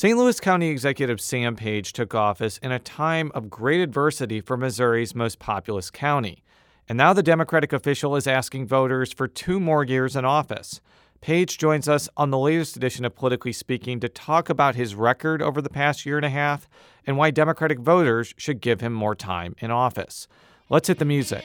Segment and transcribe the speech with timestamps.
[0.00, 0.16] St.
[0.16, 5.12] Louis County Executive Sam Page took office in a time of great adversity for Missouri's
[5.12, 6.44] most populous county.
[6.88, 10.80] And now the Democratic official is asking voters for two more years in office.
[11.20, 15.42] Page joins us on the latest edition of Politically Speaking to talk about his record
[15.42, 16.68] over the past year and a half
[17.04, 20.28] and why Democratic voters should give him more time in office.
[20.68, 21.44] Let's hit the music.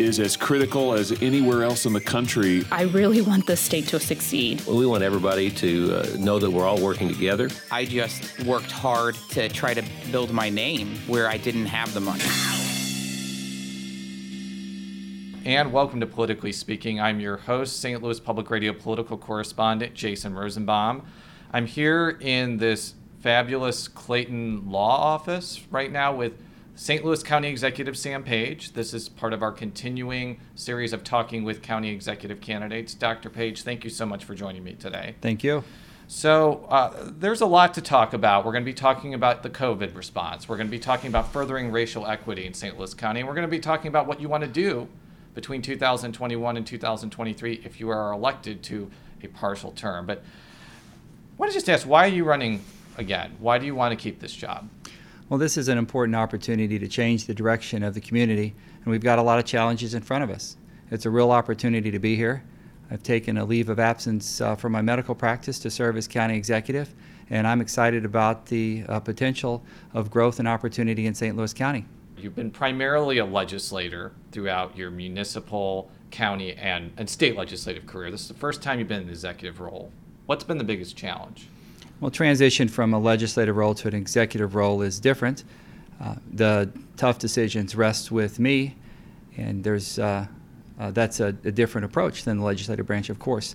[0.00, 2.64] is as critical as anywhere else in the country.
[2.72, 4.62] I really want the state to succeed.
[4.66, 7.50] Well, we want everybody to uh, know that we're all working together.
[7.70, 12.00] I just worked hard to try to build my name where I didn't have the
[12.00, 12.24] money.
[15.44, 17.00] And welcome to Politically Speaking.
[17.00, 18.02] I'm your host, St.
[18.02, 21.02] Louis Public Radio political correspondent Jason Rosenbaum.
[21.52, 26.34] I'm here in this fabulous Clayton Law Office right now with
[26.80, 27.04] St.
[27.04, 28.72] Louis County Executive Sam Page.
[28.72, 32.94] This is part of our continuing series of talking with county executive candidates.
[32.94, 33.28] Dr.
[33.28, 35.14] Page, thank you so much for joining me today.
[35.20, 35.62] Thank you.
[36.08, 38.46] So, uh, there's a lot to talk about.
[38.46, 40.48] We're going to be talking about the COVID response.
[40.48, 42.78] We're going to be talking about furthering racial equity in St.
[42.78, 43.20] Louis County.
[43.20, 44.88] And we're going to be talking about what you want to do
[45.34, 48.90] between 2021 and 2023 if you are elected to
[49.22, 50.06] a partial term.
[50.06, 50.22] But I
[51.36, 52.64] want to just ask why are you running
[52.96, 53.36] again?
[53.38, 54.66] Why do you want to keep this job?
[55.30, 59.00] Well, this is an important opportunity to change the direction of the community, and we've
[59.00, 60.56] got a lot of challenges in front of us.
[60.90, 62.42] It's a real opportunity to be here.
[62.90, 66.36] I've taken a leave of absence uh, from my medical practice to serve as county
[66.36, 66.92] executive,
[67.30, 69.62] and I'm excited about the uh, potential
[69.94, 71.36] of growth and opportunity in St.
[71.36, 71.84] Louis County.
[72.16, 78.10] You've been primarily a legislator throughout your municipal, county, and, and state legislative career.
[78.10, 79.92] This is the first time you've been in the executive role.
[80.26, 81.46] What's been the biggest challenge?
[82.00, 85.44] Well, transition from a legislative role to an executive role is different.
[86.00, 88.74] Uh, the tough decisions rest with me,
[89.36, 90.26] and there's uh,
[90.78, 93.54] uh, that's a, a, different approach than the legislative branch, of course.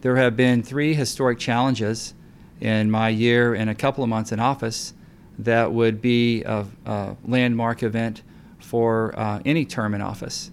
[0.00, 2.14] There have been three historic challenges
[2.62, 4.94] in my year and a couple of months in office
[5.40, 8.22] that would be a, a landmark event
[8.58, 10.50] for uh, any term in office.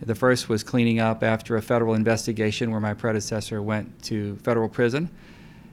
[0.00, 4.70] The first was cleaning up after a federal investigation where my predecessor went to federal
[4.70, 5.10] prison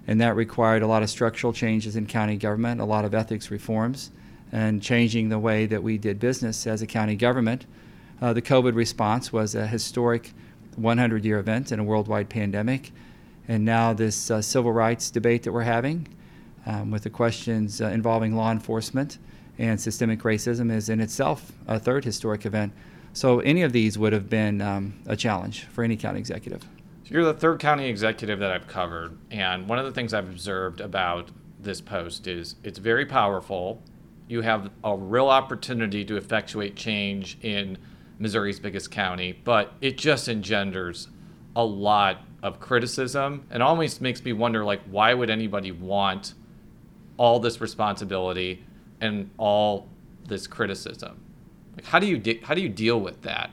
[0.07, 3.51] and that required a lot of structural changes in county government, a lot of ethics
[3.51, 4.11] reforms,
[4.51, 7.65] and changing the way that we did business as a county government.
[8.21, 10.33] Uh, the COVID response was a historic
[10.77, 12.91] 100 year event in a worldwide pandemic.
[13.47, 16.07] And now, this uh, civil rights debate that we're having
[16.65, 19.17] um, with the questions uh, involving law enforcement
[19.57, 22.73] and systemic racism is in itself a third historic event.
[23.13, 26.65] So, any of these would have been um, a challenge for any county executive.
[27.09, 30.81] You're the third county executive that I've covered, and one of the things I've observed
[30.81, 33.81] about this post is it's very powerful.
[34.27, 37.77] You have a real opportunity to effectuate change in
[38.19, 41.07] Missouri's biggest county, but it just engenders
[41.55, 46.33] a lot of criticism and always makes me wonder like why would anybody want
[47.15, 48.63] all this responsibility
[48.99, 49.87] and all
[50.27, 51.19] this criticism?
[51.75, 53.49] Like how do you de- how do you deal with that?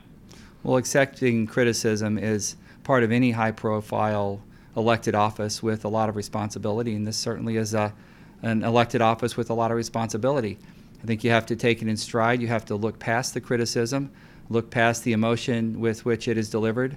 [0.61, 4.41] Well, accepting criticism is part of any high profile
[4.77, 7.93] elected office with a lot of responsibility, and this certainly is a,
[8.41, 10.57] an elected office with a lot of responsibility.
[11.03, 12.41] I think you have to take it in stride.
[12.41, 14.11] You have to look past the criticism,
[14.49, 16.95] look past the emotion with which it is delivered,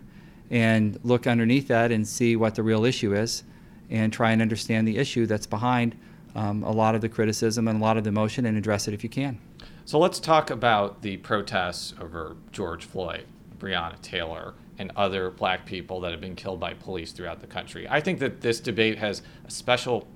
[0.51, 3.43] and look underneath that and see what the real issue is,
[3.91, 5.97] and try and understand the issue that's behind
[6.35, 8.95] um, a lot of the criticism and a lot of the emotion and address it
[8.95, 9.39] if you can.
[9.87, 13.25] So let's talk about the protests over George Floyd,
[13.59, 17.87] Breonna Taylor and other black people that have been killed by police throughout the country.
[17.89, 20.07] I think that this debate has a special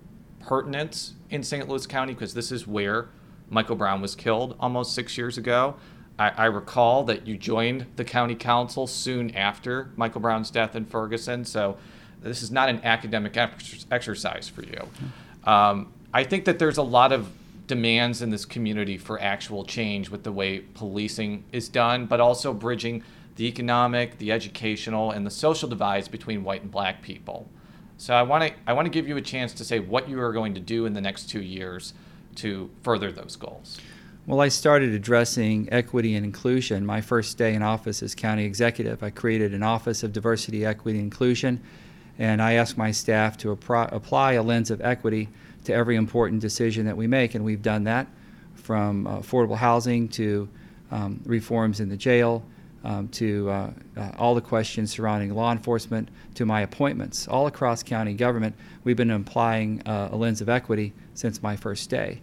[0.40, 1.68] pertinence in St.
[1.68, 3.08] Louis County because this is where
[3.50, 5.76] Michael Brown was killed almost six years ago.
[6.18, 10.84] I, I, recall that you joined the county council soon after Michael Brown's death in
[10.84, 11.76] Ferguson, so
[12.20, 14.88] this is not an academic ex- exercise for you.
[15.44, 17.30] Um, I think that there's a lot of
[17.66, 22.52] demands in this community for actual change with the way policing is done, but also
[22.52, 23.02] bridging
[23.36, 27.48] the economic, the educational, and the social divides between white and black people.
[27.96, 30.20] So I want to I want to give you a chance to say what you
[30.20, 31.94] are going to do in the next two years
[32.36, 33.78] to further those goals.
[34.24, 39.02] Well, I started addressing equity and inclusion my first day in office as county executive.
[39.02, 41.60] I created an Office of Diversity, Equity, and Inclusion,
[42.20, 45.28] and I asked my staff to apply a lens of equity
[45.64, 48.06] to every important decision that we make, and we've done that
[48.54, 50.48] from uh, affordable housing to
[50.92, 52.44] um, reforms in the jail,
[52.84, 57.28] um, to uh, uh, all the questions surrounding law enforcement, to my appointments.
[57.28, 61.90] All across county government, we've been applying uh, a lens of equity since my first
[61.90, 62.20] day.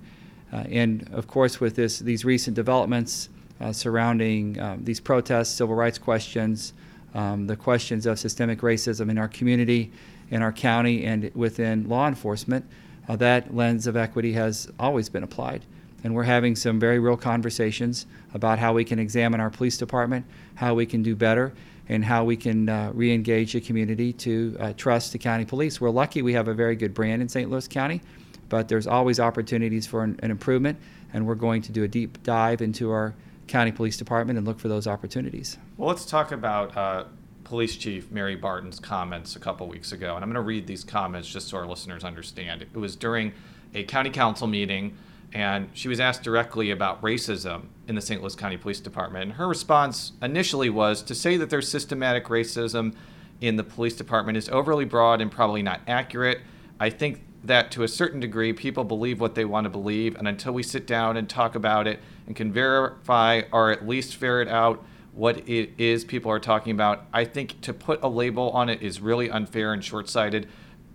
[0.52, 3.30] Uh, and of course, with this, these recent developments
[3.62, 6.74] uh, surrounding um, these protests, civil rights questions,
[7.14, 9.92] um, the questions of systemic racism in our community,
[10.32, 12.66] in our county, and within law enforcement,
[13.08, 15.66] uh, that lens of equity has always been applied.
[16.04, 20.26] And we're having some very real conversations about how we can examine our police department,
[20.56, 21.54] how we can do better,
[21.90, 25.82] and how we can uh, re engage the community to uh, trust the county police.
[25.82, 27.50] We're lucky we have a very good brand in St.
[27.50, 28.02] Louis County,
[28.48, 30.78] but there's always opportunities for an, an improvement,
[31.14, 33.16] and we're going to do a deep dive into our
[33.48, 35.58] county police department and look for those opportunities.
[35.78, 37.06] Well, let's talk about uh,
[37.44, 40.84] Police Chief Mary Barton's comments a couple weeks ago, and I'm going to read these
[40.84, 42.62] comments just so our listeners understand.
[42.62, 43.34] It was during
[43.74, 44.96] a county council meeting,
[45.34, 48.22] and she was asked directly about racism in the St.
[48.22, 49.24] Louis County Police Department.
[49.24, 52.96] And her response initially was to say that there's systematic racism
[53.42, 56.42] in the police department is overly broad and probably not accurate.
[56.80, 60.28] I think that to a certain degree, people believe what they want to believe, and
[60.28, 64.48] until we sit down and talk about it and can verify or at least ferret
[64.48, 64.84] out
[65.14, 68.82] what it is people are talking about, I think to put a label on it
[68.82, 70.48] is really unfair and short sighted.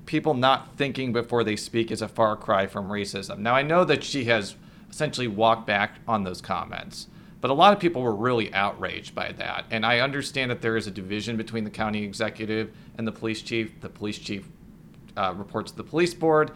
[0.07, 3.39] People not thinking before they speak is a far cry from racism.
[3.39, 4.55] Now, I know that she has
[4.91, 7.09] essentially walked back on those comments,
[7.41, 9.65] but a lot of people were really outraged by that.
[9.71, 13.43] And I understand that there is a division between the county executive and the police
[13.43, 13.81] chief.
[13.81, 14.49] The police chief
[15.17, 16.53] uh, reports to the police board,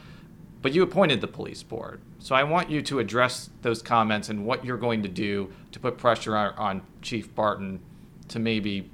[0.63, 2.01] but you appointed the police board.
[2.19, 5.81] So I want you to address those comments and what you're going to do to
[5.81, 7.81] put pressure on, on Chief Barton
[8.29, 8.91] to maybe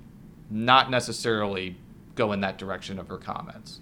[0.50, 1.76] not necessarily
[2.14, 3.80] go in that direction of her comments.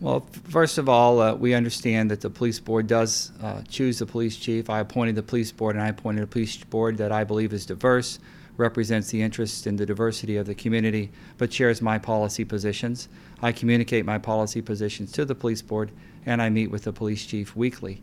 [0.00, 4.06] Well, first of all, uh, we understand that the police board does uh, choose the
[4.06, 4.70] police chief.
[4.70, 7.66] I appointed the police board, and I appointed a police board that I believe is
[7.66, 8.20] diverse,
[8.56, 13.08] represents the interests and the diversity of the community, but shares my policy positions.
[13.42, 15.90] I communicate my policy positions to the police board,
[16.26, 18.00] and I meet with the police chief weekly.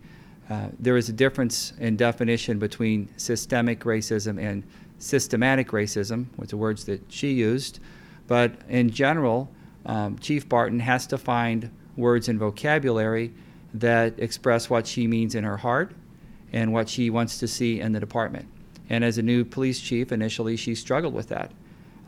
[0.50, 4.63] Uh, there is a difference in definition between systemic racism and
[5.00, 7.80] systematic racism, which are words that she used.
[8.27, 9.50] But in general,
[9.86, 13.33] um, Chief Barton has to find words and vocabulary
[13.74, 15.94] that express what she means in her heart
[16.53, 18.47] and what she wants to see in the department.
[18.89, 21.51] And as a new police chief, initially she struggled with that.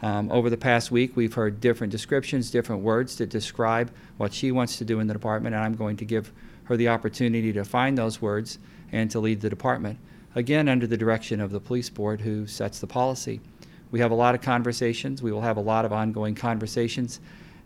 [0.01, 4.51] Um, over the past week, we've heard different descriptions, different words that describe what she
[4.51, 6.31] wants to do in the department, and I'm going to give
[6.65, 8.59] her the opportunity to find those words
[8.91, 9.97] and to lead the department.
[10.35, 13.41] Again, under the direction of the police board who sets the policy.
[13.89, 15.23] We have a lot of conversations.
[15.23, 17.19] We will have a lot of ongoing conversations.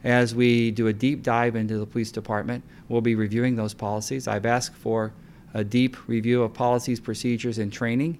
[0.03, 4.27] As we do a deep dive into the police department, we'll be reviewing those policies.
[4.27, 5.13] I've asked for
[5.53, 8.19] a deep review of policies, procedures, and training,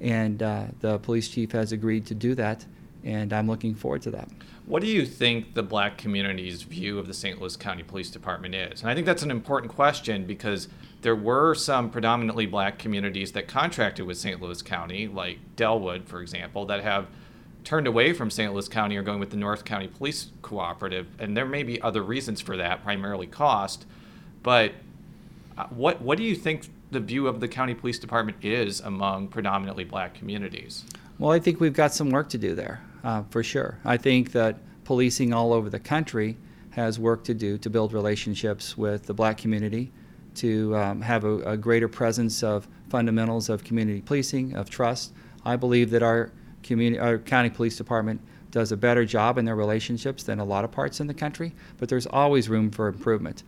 [0.00, 2.64] and uh, the police chief has agreed to do that,
[3.04, 4.28] and I'm looking forward to that.
[4.64, 7.40] What do you think the black community's view of the St.
[7.40, 8.82] Louis County Police Department is?
[8.82, 10.68] And I think that's an important question because
[11.00, 14.42] there were some predominantly black communities that contracted with St.
[14.42, 17.06] Louis County, like Dellwood, for example, that have
[17.64, 18.52] turned away from St.
[18.52, 21.06] Louis County or going with the North County Police Cooperative.
[21.18, 23.86] And there may be other reasons for that, primarily cost.
[24.42, 24.72] But
[25.56, 29.28] uh, what what do you think the view of the county police department is among
[29.28, 30.84] predominantly black communities?
[31.18, 33.78] Well, I think we've got some work to do there uh, for sure.
[33.84, 36.36] I think that policing all over the country
[36.70, 39.92] has work to do to build relationships with the black community,
[40.36, 45.12] to um, have a, a, greater presence of fundamentals of community policing, of trust.
[45.44, 46.30] I believe that our,
[46.62, 50.64] community, our county police department does a better job in their relationships than a lot
[50.64, 53.42] of parts in the country, but there's always room for improvement.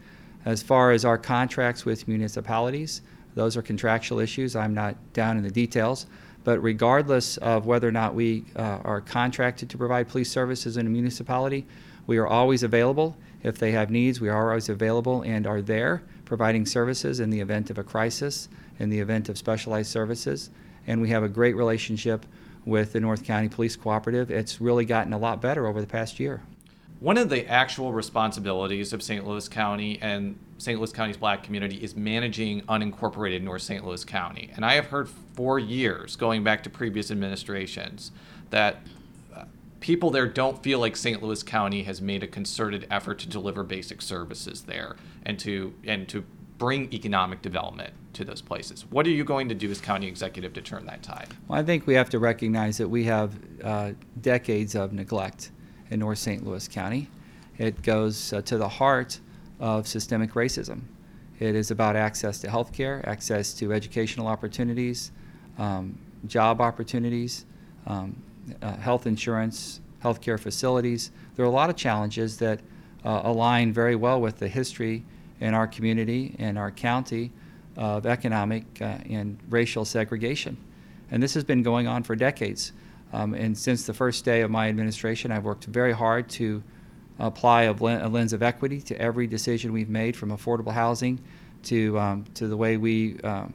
[0.45, 3.03] As far as our contracts with municipalities,
[3.35, 4.57] those are contractual issues.
[4.57, 6.07] I'm not down in the details,
[6.45, 10.87] but regardless of whether or not we uh, are contracted to provide police services in
[10.87, 11.67] a municipality,
[12.07, 13.17] we are always available.
[13.43, 17.41] If they have needs, we are always available and are there providing services in the
[17.41, 18.49] event of a crisis,
[18.79, 20.51] in the event of specialized services.
[20.87, 22.25] And we have a great relationship
[22.65, 24.31] with the North County Police Cooperative.
[24.31, 26.43] It's really gotten a lot better over the past year.
[27.01, 29.27] One of the actual responsibilities of St.
[29.27, 30.79] Louis County and St.
[30.79, 33.85] Louis County's black community is managing unincorporated North St.
[33.85, 34.51] Louis County.
[34.55, 38.13] And I have heard for years, going back to previous administrations,
[38.51, 38.83] that
[39.35, 39.45] uh,
[39.81, 41.23] people there don't feel like St.
[41.23, 46.07] Louis County has made a concerted effort to deliver basic services there and to and
[46.11, 46.25] to
[46.61, 48.85] bring economic development to those places.
[48.91, 51.29] What are you going to do as county executive to turn that tide?
[51.49, 53.33] Well, I think we have to recognize that we have
[53.65, 55.53] uh, decades of neglect
[55.91, 56.47] in North St.
[56.47, 57.09] Louis County.
[57.57, 59.21] It goes uh, to the heart
[59.59, 60.83] of systemic racism.
[61.39, 65.13] It is about access to health care, access to educational opportunities,
[65.57, 67.47] um, job opportunities,
[67.87, 68.23] um,
[68.61, 71.11] uh, health insurance, healthcare facilities.
[71.37, 72.61] There are a lot of challenges that
[73.03, 75.05] uh, align very well with the history
[75.41, 77.33] in our community and our county
[77.77, 80.57] of economic uh, and racial segregation.
[81.11, 82.73] And this has been going on for decades.
[83.13, 86.63] Um, and since the first day of my administration, I've worked very hard to
[87.19, 91.21] apply a, a, lens of equity to every decision we've made, from affordable housing
[91.65, 93.53] to um, to the way we um,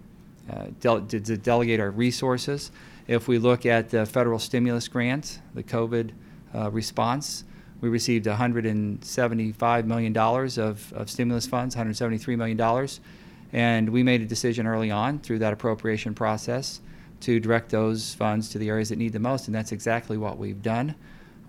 [0.50, 2.72] uh, de- delegate our resources.
[3.08, 6.12] If we look at the federal stimulus grant, the COVID
[6.54, 7.44] uh, response,
[7.82, 12.90] we received $175 million of, of stimulus funds, $173 million.
[13.54, 16.82] And we made a decision early on through that appropriation process
[17.22, 19.48] to direct those funds to the areas that need the most.
[19.48, 20.96] And that's exactly what we've done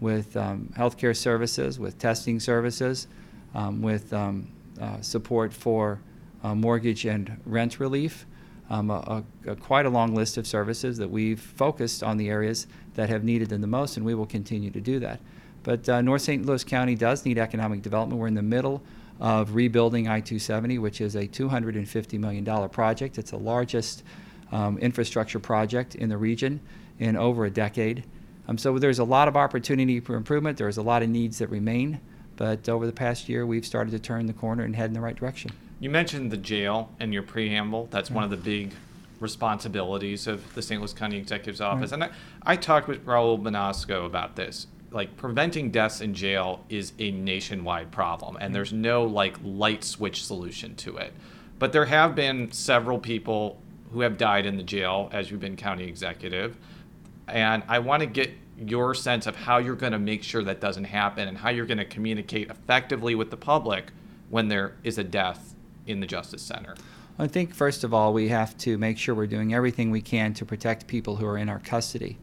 [0.01, 3.09] with um, healthcare services, with testing services,
[3.55, 4.49] um, with um,
[4.81, 6.01] uh, support for
[6.43, 8.27] uh, mortgage and rent relief.
[8.69, 12.67] Um, a, a, quite a long list of services that we've focused on the areas
[12.95, 15.21] that have needed them the most, and we will continue to do that.
[15.67, 16.47] But uh, North St.
[16.47, 18.21] Louis County does need economic development.
[18.21, 18.85] We're in the middle
[19.19, 23.19] of rebuilding I 270, which is a $250 million project.
[23.19, 24.05] It's the largest
[24.53, 26.61] um, infrastructure project in the region
[27.01, 28.05] in over a decade.
[28.47, 30.57] Um, so there's a lot of opportunity for improvement.
[30.57, 32.01] There's a lot of needs that remain.
[32.37, 35.01] But over the past year, we've started to turn the corner and head in the
[35.01, 35.51] right direction.
[35.81, 37.89] You mentioned the jail in your preamble.
[37.91, 38.73] That's one of the big
[39.19, 40.81] responsibilities of the St.
[40.81, 41.91] Louis County Executive's Office.
[41.91, 42.03] Right.
[42.03, 46.93] And I, I talked with Raul Banasco about this like preventing deaths in jail is
[46.99, 51.13] a nationwide problem and there's no like light switch solution to it.
[51.59, 53.61] But there have been several people
[53.93, 56.57] who have died in the jail as you've been county executive
[57.29, 60.61] and i want to get your sense of how you're going to make sure that
[60.61, 63.91] doesn't happen and how you're going to communicate effectively with the public
[64.31, 65.55] when there is a death
[65.87, 66.75] in the justice center.
[67.19, 70.33] I think first of all we have to make sure we're doing everything we can
[70.35, 72.17] to protect people who are in our custody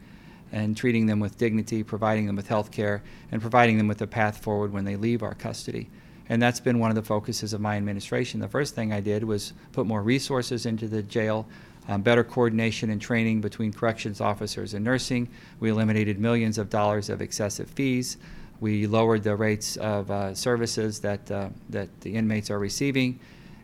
[0.53, 4.07] and treating them with dignity, providing them with health care, and providing them with a
[4.07, 5.89] path forward when they leave our custody.
[6.29, 8.39] And that's been one of the focuses of my administration.
[8.39, 11.47] The first thing I did was put more resources into the jail,
[11.89, 15.27] um, better coordination and training between corrections officers and nursing.
[15.59, 18.17] We eliminated millions of dollars of excessive fees.
[18.61, 23.19] We lowered the rates of uh, services that, uh, that the inmates are receiving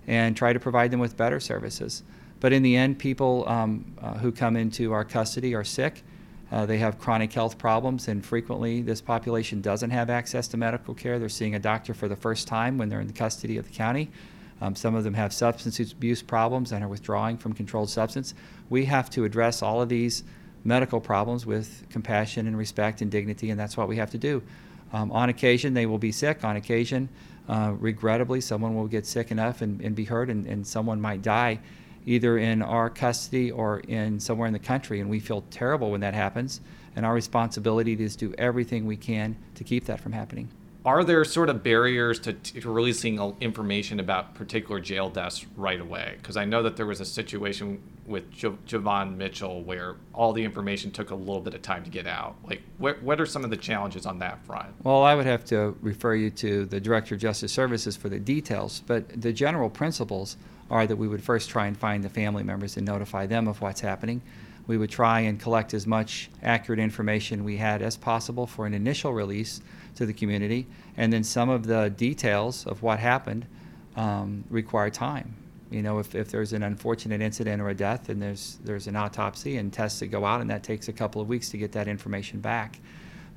[0.08, 2.02] and try to provide them with better services.
[2.40, 6.04] But in the end, people um, uh, who come into our custody are sick
[6.52, 10.94] uh, they have chronic health problems, and frequently this population doesn't have access to medical
[10.94, 11.20] care.
[11.20, 13.74] They're seeing a doctor for the first time when they're in the custody of the
[13.74, 14.10] county.
[14.62, 18.34] Um, some of them have substance abuse problems and are withdrawing from controlled substance.
[18.70, 20.24] We have to address all of these
[20.64, 24.42] medical problems with compassion and respect and dignity, and that's what we have to do.
[24.92, 26.44] Um, on occasion, they will be sick.
[26.44, 27.10] On occasion,
[27.48, 31.22] uh, regrettably, someone will get sick enough and, and be hurt, and, and someone might
[31.22, 31.60] die
[32.06, 35.00] either in our custody or in somewhere in the country.
[35.00, 36.62] And we feel terrible when that happens.
[36.96, 40.50] And our responsibility is to do everything we can to keep that from happening.
[40.86, 45.80] Are there sort of barriers to, to releasing uh, information about particular jail deaths right
[45.80, 46.16] away?
[46.18, 50.44] Because I know that there was a situation with jo- Javon Mitchell where all the
[50.44, 52.38] information took a little bit of time to get out.
[52.48, 54.70] Like, what, what are some of the challenges on that front?
[54.84, 58.20] Well, I would have to refer you to the Director of Justice Services for the
[58.20, 60.38] details, but the general principles
[60.70, 63.62] are that we would first try and find the family members and notify them of
[63.62, 64.22] what's happening.
[64.68, 68.74] We would try and collect as much accurate information we had as possible for an
[68.74, 69.62] initial release
[69.96, 73.48] to the community, and then some of the details of what happened
[73.96, 75.36] um, require time.
[75.72, 78.96] You know, if, if there's an unfortunate incident or a death, and there's there's an
[78.96, 81.72] autopsy and tests that go out, and that takes a couple of weeks to get
[81.74, 82.80] that information back.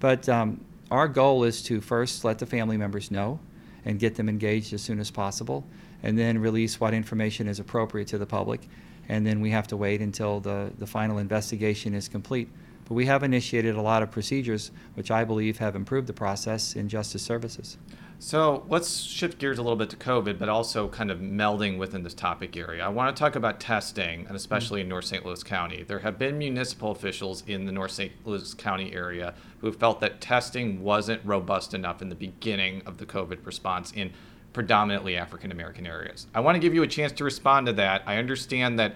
[0.01, 3.41] But um, our goal is to first let the family members know
[3.85, 5.65] and get them engaged as soon as possible
[6.03, 8.69] and then release what information is appropriate to the public.
[9.09, 12.49] And then we have to wait until the, the final investigation is complete.
[12.85, 16.75] But we have initiated a lot of procedures which I believe have improved the process
[16.75, 17.79] in justice services.
[18.19, 22.05] So let's shift gears a little bit to COVID, but also kind of melding within
[22.05, 22.85] this topic area.
[22.85, 24.87] I want to talk about testing, and especially mm-hmm.
[24.87, 25.27] in North St.
[25.27, 25.83] Louis County.
[25.83, 28.13] There have been municipal officials in the North St.
[28.25, 33.07] Louis County area who felt that testing wasn't robust enough in the beginning of the
[33.07, 34.13] COVID response in
[34.53, 36.27] predominantly African American areas.
[36.35, 38.03] I want to give you a chance to respond to that.
[38.07, 38.95] I understand that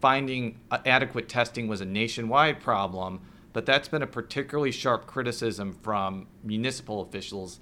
[0.00, 3.20] finding adequate testing was a nationwide problem,
[3.52, 7.60] but that's been a particularly sharp criticism from municipal officials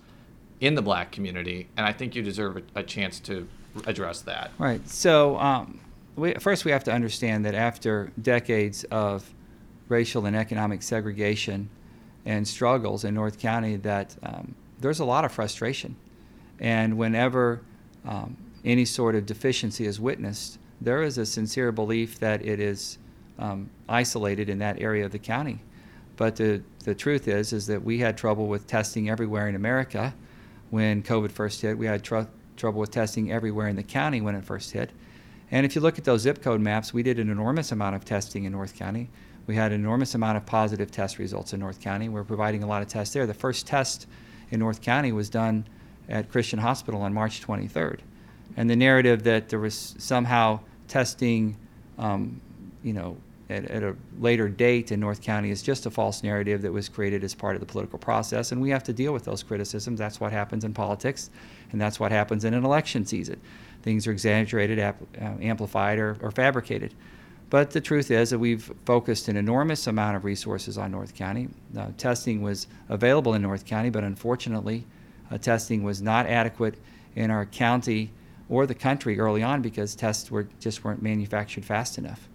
[0.60, 3.46] in the black community, and I think you deserve a, a chance to
[3.86, 4.50] address that.
[4.58, 4.86] Right.
[4.88, 5.80] So, um,
[6.16, 9.34] we, first, we have to understand that after decades of
[9.88, 11.68] racial and economic segregation
[12.24, 15.94] and struggles in North County, that um, there's a lot of frustration
[16.60, 17.62] and whenever
[18.04, 22.98] um, any sort of deficiency is witnessed, there is a sincere belief that it is
[23.38, 25.60] um, isolated in that area of the county.
[26.16, 30.14] But the, the truth is, is that we had trouble with testing everywhere in America
[30.70, 31.76] when COVID first hit.
[31.76, 32.22] We had tr-
[32.56, 34.90] trouble with testing everywhere in the county when it first hit.
[35.50, 38.04] And if you look at those zip code maps, we did an enormous amount of
[38.04, 39.10] testing in North County.
[39.46, 42.08] We had an enormous amount of positive test results in North County.
[42.08, 43.26] We're providing a lot of tests there.
[43.26, 44.08] The first test
[44.50, 45.66] in North County was done
[46.08, 48.00] at Christian Hospital on March 23rd.
[48.56, 51.56] And the narrative that there was somehow testing,
[51.98, 52.40] um,
[52.82, 53.16] you know,
[53.48, 56.88] at, at, a later date in North County is just a false narrative that was
[56.88, 58.50] created as part of the political process.
[58.50, 59.98] And we have to deal with those criticisms.
[59.98, 61.30] That's what happens in politics,
[61.70, 63.40] and that's what happens in an election season.
[63.82, 66.94] Things are exaggerated, ap- uh, amplified, or, or fabricated.
[67.48, 71.48] But the truth is that we've focused an enormous amount of resources on North County.
[71.76, 74.84] Uh, testing was available in North County, but unfortunately,
[75.30, 76.76] Uh, testing was not adequate
[77.14, 78.12] in our county
[78.48, 82.28] or the country early on because tests were just weren't manufactured fast enough.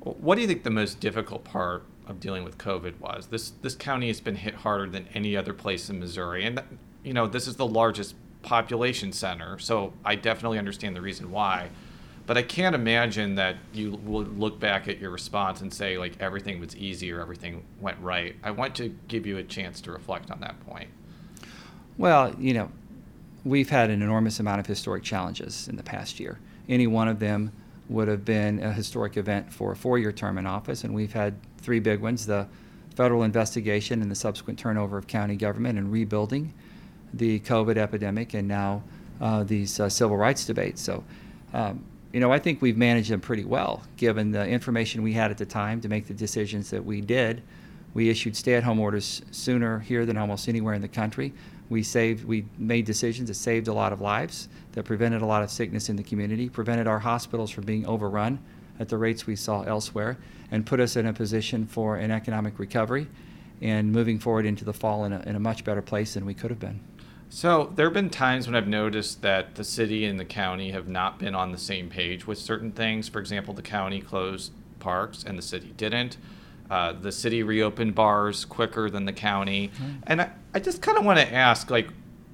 [0.00, 3.26] What do you think the most difficult part of dealing with COVID was?
[3.26, 6.60] This this county has been hit harder than any other place in Missouri, and
[7.04, 11.68] you know this is the largest population center, so I definitely understand the reason why.
[12.24, 16.20] But I can't imagine that you will look back at your response and say like
[16.20, 18.36] everything was easy or everything went right.
[18.42, 20.88] I want to give you a chance to reflect on that point.
[21.98, 22.70] Well, you know,
[23.44, 26.38] we've had an enormous amount of historic challenges in the past year.
[26.68, 27.52] Any one of them
[27.88, 31.12] would have been a historic event for a four year term in office, and we've
[31.12, 32.46] had three big ones the
[32.94, 36.52] federal investigation and the subsequent turnover of county government and rebuilding,
[37.14, 38.82] the COVID epidemic, and now
[39.20, 40.80] uh, these uh, civil rights debates.
[40.82, 41.04] So,
[41.54, 45.30] um, you know, I think we've managed them pretty well given the information we had
[45.30, 47.42] at the time to make the decisions that we did.
[47.94, 51.32] We issued stay at home orders sooner here than almost anywhere in the country.
[51.72, 55.42] We saved, we made decisions that saved a lot of lives, that prevented a lot
[55.42, 58.40] of sickness in the community, prevented our hospitals from being overrun
[58.78, 60.18] at the rates we saw elsewhere,
[60.50, 63.06] and put us in a position for an economic recovery
[63.62, 66.34] and moving forward into the fall in a, in a much better place than we
[66.34, 66.78] could have been.
[67.30, 70.88] So there have been times when I've noticed that the city and the county have
[70.88, 73.08] not been on the same page with certain things.
[73.08, 76.18] For example, the county closed parks and the city didn't.
[76.72, 79.68] Uh, the city reopened bars quicker than the county.
[79.68, 79.90] Mm-hmm.
[80.06, 81.88] And I, I just kind of want to ask like,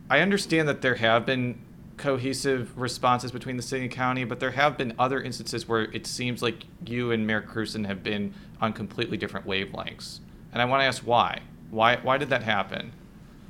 [0.09, 1.61] I understand that there have been
[1.97, 6.07] cohesive responses between the city and county, but there have been other instances where it
[6.07, 10.21] seems like you and Mayor Krewson have been on completely different wavelengths.
[10.53, 11.41] And I want to ask why.
[11.73, 12.93] Why, why did that happen?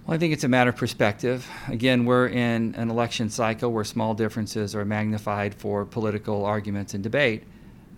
[0.06, 1.46] Well, I think it's a matter of perspective.
[1.66, 7.02] Again, we're in an election cycle where small differences are magnified for political arguments and
[7.02, 7.44] debate.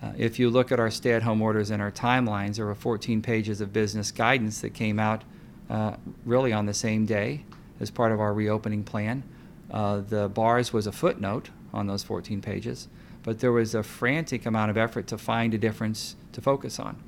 [0.03, 2.75] Uh, if you look at our stay at home orders and our timelines, there were
[2.75, 5.23] 14 pages of business guidance that came out
[5.69, 7.45] uh, really on the same day
[7.81, 9.23] as part of our reopening plan.
[9.71, 12.89] Uh, the bars was a footnote on those 14 pages,
[13.23, 17.03] but there was a frantic amount of effort to find a difference to focus on.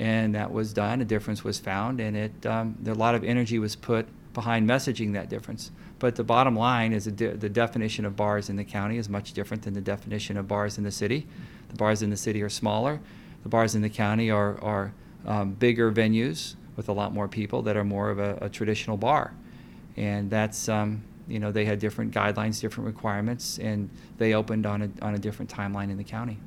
[0.00, 3.58] And that was done, a difference was found, and it, um, a lot of energy
[3.58, 5.70] was put behind messaging that difference.
[5.98, 9.34] But the bottom line is de- the definition of bars in the county is much
[9.34, 11.26] different than the definition of bars in the city.
[11.68, 12.98] The bars in the city are smaller.
[13.42, 14.94] The bars in the county are, are
[15.26, 18.96] um, bigger venues with a lot more people that are more of a, a traditional
[18.96, 19.34] bar.
[19.98, 24.80] And that's, um, you know, they had different guidelines, different requirements, and they opened on
[24.80, 26.38] a, on a different timeline in the county.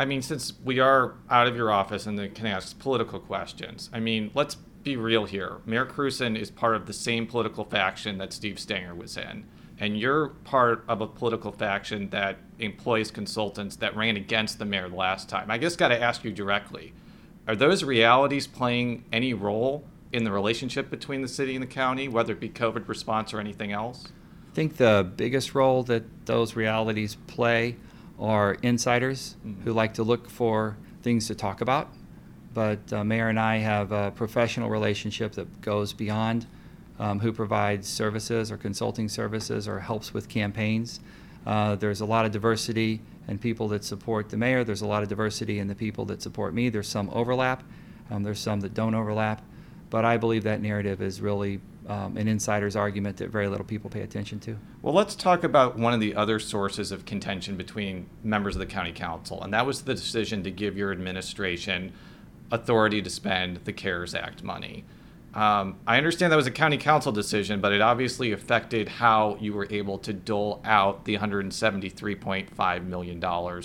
[0.00, 4.00] I mean, since we are out of your office and can ask political questions, I
[4.00, 5.58] mean, let's be real here.
[5.66, 9.44] Mayor Krewson is part of the same political faction that Steve Stenger was in
[9.78, 14.88] and you're part of a political faction that employs consultants that ran against the mayor
[14.88, 15.50] last time.
[15.50, 16.94] I just got to ask you directly
[17.46, 22.08] are those realities playing any role in the relationship between the city and the county,
[22.08, 24.08] whether it be COVID response or anything else?
[24.50, 27.76] I think the biggest role that those realities play
[28.20, 29.62] are insiders mm-hmm.
[29.62, 31.88] who like to look for things to talk about.
[32.52, 36.46] But uh, Mayor and I have a professional relationship that goes beyond
[36.98, 41.00] um, who provides services or consulting services or helps with campaigns.
[41.46, 44.64] Uh, there's a lot of diversity in people that support the mayor.
[44.64, 46.68] There's a lot of diversity in the people that support me.
[46.68, 47.62] There's some overlap.
[48.10, 49.40] Um, there's some that don't overlap.
[49.88, 53.90] But I believe that narrative is really um, an insider's argument that very little people
[53.90, 54.56] pay attention to.
[54.82, 58.66] Well, let's talk about one of the other sources of contention between members of the
[58.66, 61.92] county council, and that was the decision to give your administration
[62.52, 64.84] authority to spend the CARES Act money.
[65.32, 69.52] Um, I understand that was a county council decision, but it obviously affected how you
[69.52, 73.62] were able to dole out the $173.5 million.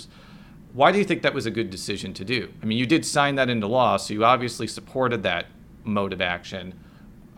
[0.72, 2.52] Why do you think that was a good decision to do?
[2.62, 5.46] I mean, you did sign that into law, so you obviously supported that
[5.84, 6.74] mode of action.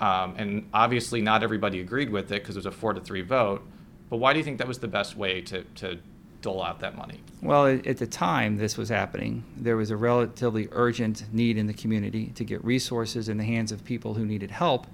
[0.00, 3.22] Um, and obviously, not everybody agreed with it because it was a four to three
[3.22, 3.66] vote.
[4.10, 5.98] But why do you think that was the best way to, to
[6.40, 7.20] dole out that money?
[7.42, 11.74] Well, at the time this was happening, there was a relatively urgent need in the
[11.74, 14.86] community to get resources in the hands of people who needed help,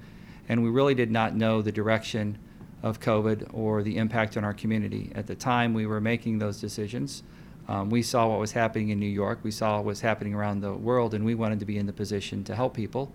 [0.49, 2.39] and we really did not know the direction
[2.83, 5.11] of COVID or the impact on our community.
[5.15, 7.23] At the time we were making those decisions,
[7.67, 10.61] um, we saw what was happening in New York, we saw what was happening around
[10.61, 13.13] the world, and we wanted to be in the position to help people.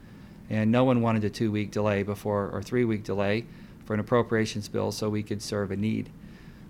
[0.49, 3.45] And no one wanted a two week delay before, or three week delay
[3.85, 6.09] for an appropriations bill so we could serve a need.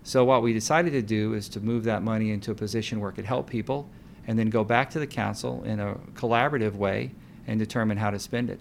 [0.04, 3.10] So, what we decided to do is to move that money into a position where
[3.10, 3.90] it could help people
[4.28, 7.12] and then go back to the council in a collaborative way
[7.48, 8.60] and determine how to spend it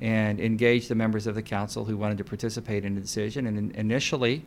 [0.00, 3.46] and engage the members of the council who wanted to participate in the decision.
[3.46, 4.44] And in, initially,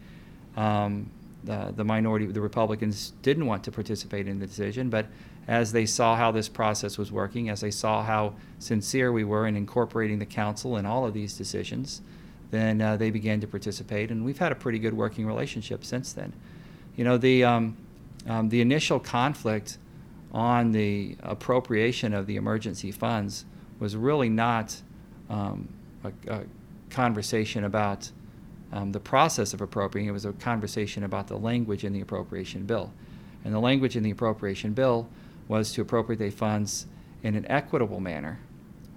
[0.55, 1.09] um,
[1.43, 5.05] the, the minority, the Republicans, didn't want to participate in the decision, but
[5.47, 9.47] as they saw how this process was working, as they saw how sincere we were
[9.47, 12.01] in incorporating the council in all of these decisions,
[12.51, 16.13] then uh, they began to participate, and we've had a pretty good working relationship since
[16.13, 16.33] then.
[16.95, 17.77] You know, the um,
[18.27, 19.77] um, the initial conflict
[20.31, 23.45] on the appropriation of the emergency funds
[23.79, 24.81] was really not
[25.29, 25.67] um,
[26.03, 26.43] a, a,
[26.89, 28.11] conversation about
[28.71, 30.09] um, the process of appropriating.
[30.09, 32.91] It was a conversation about the language in the appropriation bill.
[33.43, 35.07] And the language in the appropriation bill
[35.47, 36.85] was to appropriate funds
[37.23, 38.39] in an equitable manner,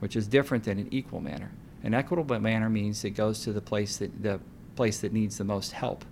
[0.00, 1.52] which is different than an equal manner.
[1.82, 4.40] An equitable manner means it goes to the place that the
[4.76, 6.04] place that needs the most help,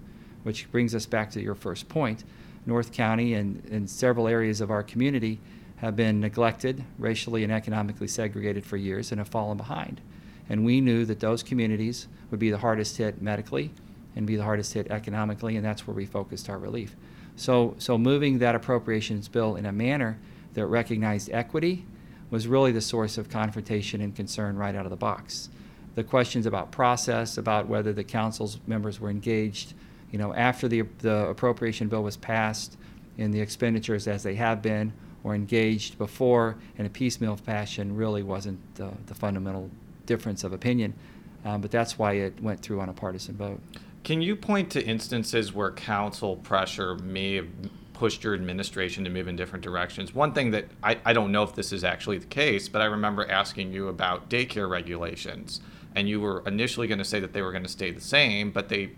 [0.42, 2.24] which brings us back to your first point.
[2.66, 5.40] North County and, and several areas of our community
[5.76, 10.00] have been neglected, racially and economically segregated for years, and have fallen behind.
[10.50, 13.70] And we knew that those communities would be the hardest hit medically
[14.16, 16.96] and be the hardest hit economically, and that's where we focused our relief.
[17.36, 20.18] So, so moving that appropriations bill in a manner
[20.54, 21.86] that recognized equity
[22.30, 25.48] was really the source of confrontation and concern right out of the box.
[25.94, 29.74] The questions about process, about whether the council's members were engaged,
[30.10, 32.76] you know, after the, the appropriation bill was passed
[33.18, 38.22] in the expenditures as they have been, or engaged before in a piecemeal fashion really
[38.22, 39.70] wasn't the, the fundamental
[40.10, 40.92] difference of opinion.
[41.44, 43.60] Um, but that's why it went through on a partisan vote.
[44.02, 47.46] Can you point to instances where council pressure may have
[47.94, 50.14] pushed your administration to move in different directions?
[50.14, 52.86] One thing that I, I don't know if this is actually the case, but I
[52.86, 55.60] remember asking you about daycare regulations,
[55.94, 58.50] and you were initially going to say that they were going to stay the same,
[58.50, 58.90] but they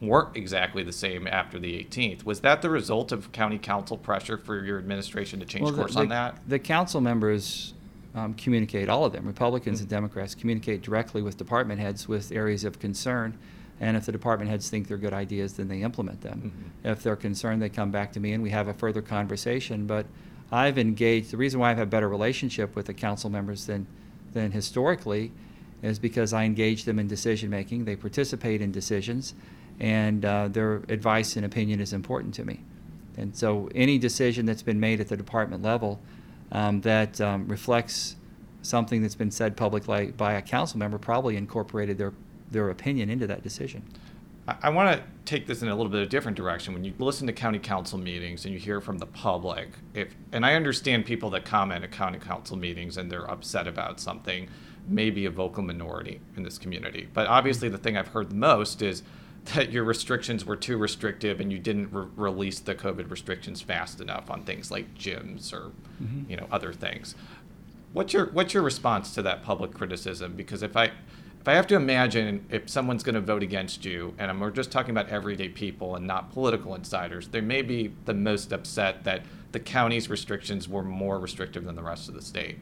[0.00, 2.24] weren't exactly the same after the 18th.
[2.24, 5.94] Was that the result of county council pressure for your administration to change well, course
[5.94, 6.38] the, on that?
[6.46, 7.73] The council members
[8.14, 9.84] um, communicate, all of them, Republicans mm-hmm.
[9.84, 13.38] and Democrats, communicate directly with department heads with areas of concern.
[13.80, 16.52] And if the department heads think they're good ideas, then they implement them.
[16.54, 16.88] Mm-hmm.
[16.88, 19.86] If they're concerned, they come back to me and we have a further conversation.
[19.86, 20.06] But
[20.52, 23.86] I've engaged, the reason why I've had a better relationship with the council members than,
[24.32, 25.32] than historically
[25.82, 27.84] is because I engage them in decision making.
[27.84, 29.34] They participate in decisions
[29.80, 32.60] and uh, their advice and opinion is important to me.
[33.16, 36.00] And so, any decision that's been made at the department level
[36.54, 38.16] um, that um, reflects
[38.62, 42.14] something that's been said publicly by a council member probably incorporated their
[42.50, 43.82] their opinion into that decision.
[44.46, 46.74] I, want to take this in a little bit of a different direction.
[46.74, 50.44] When you listen to county council meetings and you hear from the public, if and
[50.44, 54.48] I understand people that comment at county council meetings and they're upset about something,
[54.86, 57.08] maybe a vocal minority in this community.
[57.12, 59.02] But obviously, the thing I've heard the most is
[59.52, 64.00] that your restrictions were too restrictive and you didn't re- release the COVID restrictions fast
[64.00, 66.30] enough on things like gyms or mm-hmm.
[66.30, 67.14] you know other things.
[67.92, 70.34] What's your what's your response to that public criticism?
[70.34, 70.92] Because if I
[71.40, 74.72] if I have to imagine if someone's going to vote against you, and we're just
[74.72, 79.26] talking about everyday people and not political insiders, they may be the most upset that
[79.52, 82.60] the county's restrictions were more restrictive than the rest of the state.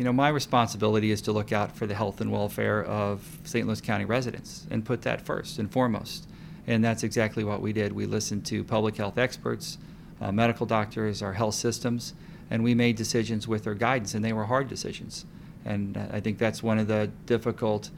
[0.00, 3.66] You know, my responsibility is to look out for the health and welfare of St.
[3.66, 6.26] Louis County residents and put that first and foremost.
[6.66, 7.92] And that's exactly what we did.
[7.92, 9.76] We listened to public health experts,
[10.22, 12.14] uh, medical doctors, our health systems,
[12.48, 15.26] and we made decisions with their guidance, and they were hard decisions.
[15.66, 17.90] And uh, I think that's one of the difficult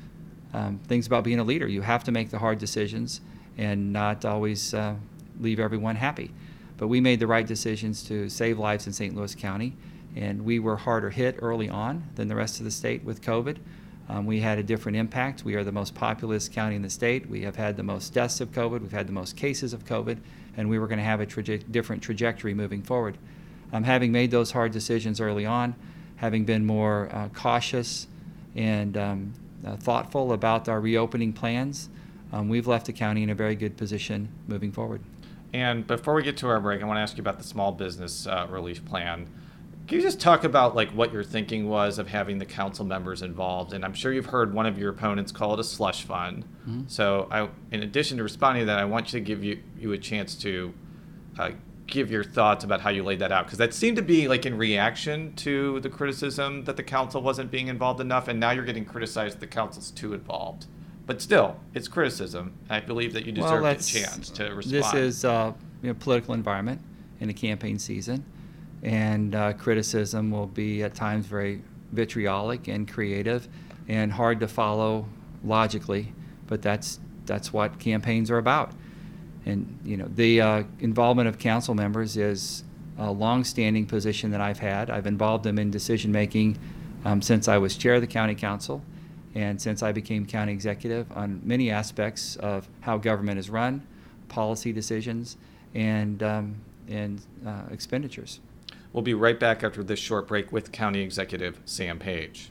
[0.53, 1.69] um, things about being a leader.
[1.69, 3.21] You have to make the hard decisions
[3.57, 4.97] and not always uh,
[5.39, 6.33] leave everyone happy.
[6.79, 9.15] But we made the right decisions to save lives in St.
[9.15, 9.77] Louis County
[10.17, 13.59] and we were harder hit early on than the rest of the state with COVID.
[14.09, 15.45] Um, we had a different impact.
[15.45, 17.29] We are the most populous county in the state.
[17.29, 18.81] We have had the most deaths of COVID.
[18.83, 20.19] We've had the most cases of COVID,
[20.57, 23.17] and we were going to have a traje- different trajectory moving forward.
[23.73, 25.75] Um, having made those hard decisions early on,
[26.17, 28.07] having been more uh, cautious
[28.55, 29.33] and um,
[29.65, 31.89] uh, thoughtful about our reopening plans,
[32.33, 35.01] um, we've left the county in a very good position moving forward.
[35.55, 37.73] And before we get to our break, I want to ask you about the small
[37.73, 39.29] business uh, relief plan.
[39.87, 43.23] Can you just talk about like what your thinking was of having the council members
[43.23, 43.73] involved?
[43.73, 46.45] And I'm sure you've heard one of your opponents call it a slush fund.
[46.63, 46.83] Mm-hmm.
[46.87, 49.93] So, I, in addition to responding to that, I want you to give you, you
[49.93, 50.73] a chance to
[51.39, 51.51] uh,
[51.87, 54.47] give your thoughts about how you laid that out because that seemed to be like
[54.47, 58.65] in reaction to the criticism that the council wasn't being involved enough, and now you're
[58.65, 60.67] getting criticized the council's too involved.
[61.05, 62.55] But still, it's criticism.
[62.71, 64.75] I believe that you deserve well, a chance to respond.
[64.75, 66.81] This is uh, you know, political environment
[67.21, 68.25] in a campaign season,
[68.83, 73.49] and uh, criticism will be at times very vitriolic and creative,
[73.89, 75.07] and hard to follow
[75.45, 76.13] logically.
[76.47, 78.73] But that's that's what campaigns are about.
[79.47, 82.65] And you know, the uh, involvement of council members is
[82.99, 84.91] a long-standing position that I've had.
[84.91, 86.59] I've involved them in decision making
[87.05, 88.83] um, since I was chair of the county council,
[89.35, 93.87] and since I became county executive on many aspects of how government is run,
[94.29, 95.37] policy decisions,
[95.75, 96.57] and um,
[96.89, 98.41] and uh, expenditures.
[98.93, 102.51] We'll be right back after this short break with County Executive Sam Page.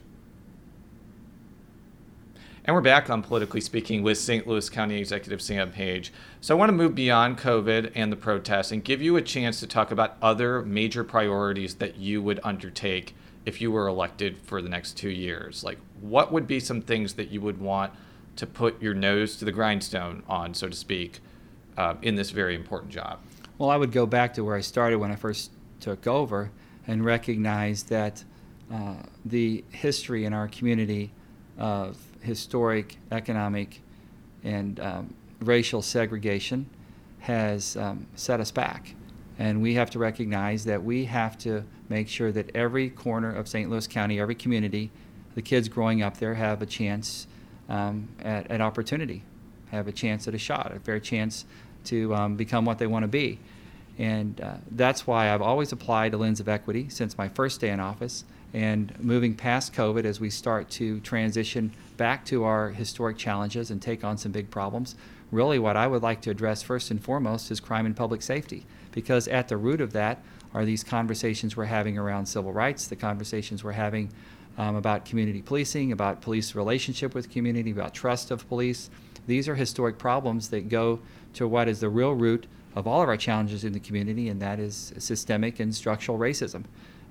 [2.64, 4.46] And we're back on Politically Speaking with St.
[4.46, 6.12] Louis County Executive Sam Page.
[6.40, 9.60] So I want to move beyond COVID and the protests and give you a chance
[9.60, 13.14] to talk about other major priorities that you would undertake
[13.46, 15.62] if you were elected for the next two years.
[15.62, 17.92] Like, what would be some things that you would want
[18.34, 21.20] to put your nose to the grindstone on, so to speak,
[21.76, 23.20] uh, in this very important job?
[23.58, 25.52] Well, I would go back to where I started when I first
[25.82, 26.50] took over
[26.86, 28.24] and recognized that
[28.72, 31.12] uh, the history in our community
[31.58, 33.82] of historic, economic,
[34.42, 36.68] and um, racial segregation
[37.20, 38.94] has um, set us back.
[39.38, 43.48] And we have to recognize that we have to make sure that every corner of
[43.48, 43.68] St.
[43.70, 44.90] Louis County, every community,
[45.34, 47.26] the kids growing up there have a chance
[47.68, 49.22] um, at an opportunity,
[49.70, 51.44] have a chance at a shot, a fair chance
[51.84, 53.38] to um, become what they want to be.
[53.98, 57.70] And uh, that's why I've always applied a lens of equity since my first day
[57.70, 58.24] in office.
[58.54, 63.80] And moving past COVID as we start to transition back to our historic challenges and
[63.80, 64.94] take on some big problems,
[65.30, 68.66] really what I would like to address first and foremost is crime and public safety.
[68.90, 70.22] Because at the root of that
[70.54, 74.10] are these conversations we're having around civil rights, the conversations we're having
[74.58, 78.90] um, about community policing, about police relationship with community, about trust of police.
[79.26, 81.00] These are historic problems that go
[81.34, 84.40] to what is the real root of all of our challenges in the community, and
[84.40, 86.64] that is systemic and structural racism.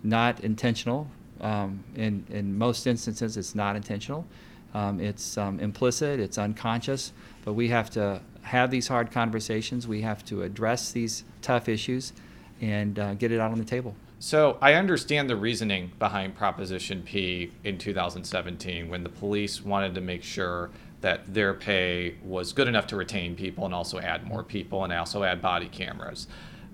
[0.03, 1.07] Not intentional.
[1.39, 4.25] Um, in, in most instances, it's not intentional.
[4.73, 9.87] Um, it's um, implicit, it's unconscious, but we have to have these hard conversations.
[9.87, 12.13] We have to address these tough issues
[12.61, 13.95] and uh, get it out on the table.
[14.19, 20.01] So I understand the reasoning behind Proposition P in 2017 when the police wanted to
[20.01, 20.69] make sure
[21.01, 24.93] that their pay was good enough to retain people and also add more people and
[24.93, 26.27] also add body cameras.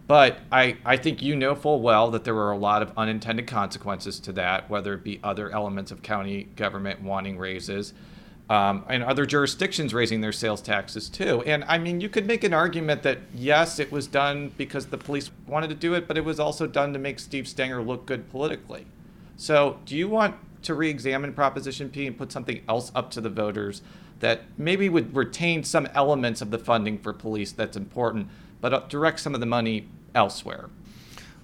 [0.08, 3.48] But I, I think you know full well that there were a lot of unintended
[3.48, 7.94] consequences to that, whether it be other elements of county government wanting raises
[8.50, 11.44] um, and other jurisdictions raising their sales taxes too.
[11.46, 14.98] And I mean, you could make an argument that yes, it was done because the
[14.98, 18.06] police wanted to do it, but it was also done to make Steve Stenger look
[18.06, 18.86] good politically.
[19.36, 23.22] So do you want to re examine Proposition P and put something else up to
[23.22, 23.82] the voters
[24.20, 28.28] that maybe would retain some elements of the funding for police that's important,
[28.62, 30.70] but direct some of the money elsewhere?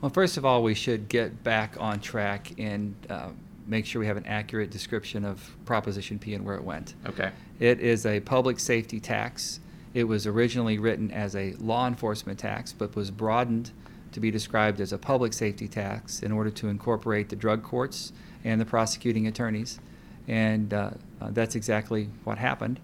[0.01, 3.29] Well, first of all, we should get back on track and uh,
[3.67, 6.95] make sure we have an accurate description of Proposition P and where it went.
[7.05, 7.31] Okay.
[7.59, 9.59] It is a public safety tax.
[9.93, 13.71] It was originally written as a law enforcement tax, but was broadened
[14.11, 18.11] to be described as a public safety tax in order to incorporate the drug courts
[18.43, 19.79] and the prosecuting attorneys.
[20.27, 22.79] And uh, uh, that's exactly what happened.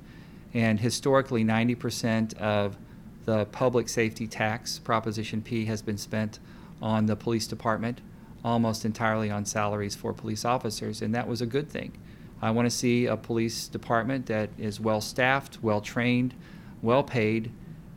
[0.53, 2.77] And historically, 90% of
[3.25, 6.39] the public safety tax, Proposition P, has been spent
[6.81, 8.01] on the police department,
[8.43, 11.97] almost entirely on salaries for police officers, and that was a good thing.
[12.41, 16.33] I want to see a police department that is well staffed, well trained,
[16.81, 17.51] well paid,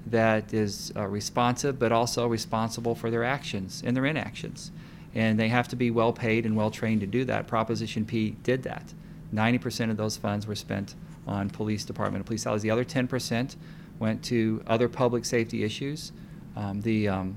[0.07, 4.73] that is uh, responsive, but also responsible for their actions and their inactions.
[5.15, 7.47] And they have to be well paid and well trained to do that.
[7.47, 8.93] Proposition P did that.
[9.35, 10.95] 90% of those funds were spent
[11.27, 12.63] on police department and police salaries.
[12.63, 13.57] The other 10%
[13.99, 16.13] went to other public safety issues.
[16.57, 17.37] Um, the um,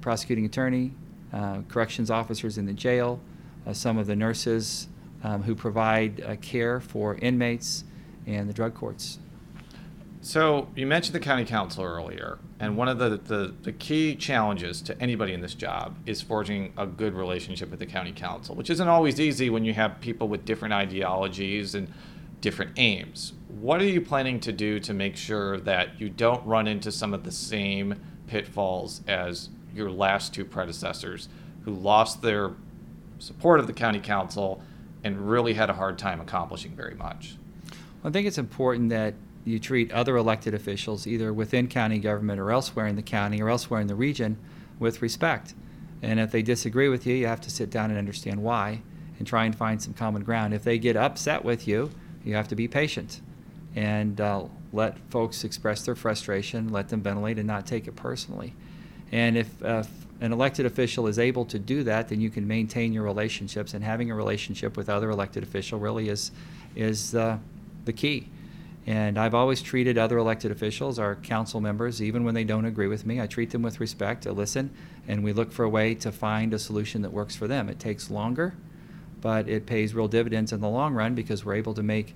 [0.00, 0.92] prosecuting attorney,
[1.32, 3.20] uh, corrections officers in the jail,
[3.66, 4.88] uh, some of the nurses
[5.24, 7.84] um, who provide uh, care for inmates,
[8.26, 9.18] and the drug courts.
[10.20, 14.82] So you mentioned the county council earlier, and one of the, the, the, key challenges
[14.82, 18.70] to anybody in this job is forging a good relationship with the county council, which
[18.70, 21.92] isn't always easy when you have people with different ideologies and
[22.40, 23.34] different aims.
[23.48, 27.14] What are you planning to do to make sure that you don't run into some
[27.14, 27.94] of the same
[28.26, 31.28] pitfalls as your last two predecessors
[31.64, 32.52] who lost their
[33.18, 34.62] support of the county council
[35.04, 37.36] and really had a hard time accomplishing very much?
[38.04, 39.14] I think it's important that
[39.46, 43.48] you treat other elected officials, either within county government or elsewhere in the county or
[43.48, 44.36] elsewhere in the region,
[44.78, 45.54] with respect.
[46.02, 48.82] And if they disagree with you, you have to sit down and understand why
[49.18, 50.52] and try and find some common ground.
[50.52, 51.90] If they get upset with you,
[52.24, 53.20] you have to be patient
[53.76, 58.54] and uh, let folks express their frustration, let them ventilate, and not take it personally.
[59.12, 59.84] And if uh,
[60.20, 63.74] an elected official is able to do that, then you can maintain your relationships.
[63.74, 66.32] And having a relationship with other elected official really is
[66.74, 67.38] is uh,
[67.84, 68.28] the key.
[68.86, 72.86] And I've always treated other elected officials, our council members, even when they don't agree
[72.86, 74.70] with me, I treat them with respect, I listen,
[75.08, 77.68] and we look for a way to find a solution that works for them.
[77.68, 78.54] It takes longer,
[79.20, 82.14] but it pays real dividends in the long run because we're able to make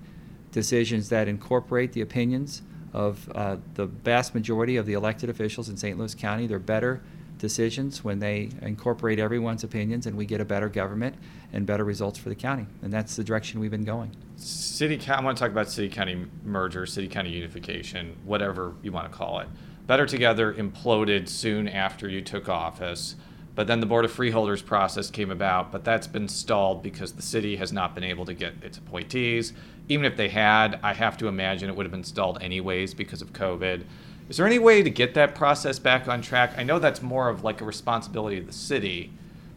[0.53, 2.61] decisions that incorporate the opinions
[2.93, 5.97] of uh, the vast majority of the elected officials in St.
[5.97, 6.47] Louis County.
[6.47, 7.01] They're better
[7.37, 11.15] decisions when they incorporate everyone's opinions and we get a better government
[11.53, 12.65] and better results for the county.
[12.81, 14.15] And that's the direction we've been going.
[14.35, 19.11] City I want to talk about city county merger, city county unification, whatever you want
[19.11, 19.47] to call it.
[19.87, 23.15] Better Together imploded soon after you took office.
[23.53, 27.21] But then the Board of Freeholders process came about, but that's been stalled because the
[27.21, 29.51] city has not been able to get its appointees.
[29.89, 33.21] Even if they had, I have to imagine it would have been stalled anyways because
[33.21, 33.83] of COVID.
[34.29, 36.53] Is there any way to get that process back on track?
[36.57, 39.11] I know that's more of like a responsibility of the city,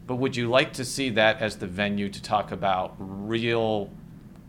[0.07, 3.91] but would you like to see that as the venue to talk about real